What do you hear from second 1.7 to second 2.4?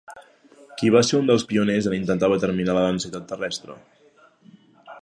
en intentar